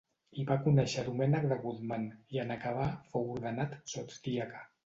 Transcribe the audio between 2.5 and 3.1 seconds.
acabar